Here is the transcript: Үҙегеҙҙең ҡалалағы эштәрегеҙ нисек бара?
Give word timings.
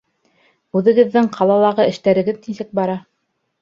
Үҙегеҙҙең 0.79 1.31
ҡалалағы 1.37 1.89
эштәрегеҙ 1.93 2.43
нисек 2.51 2.77
бара? 2.83 3.03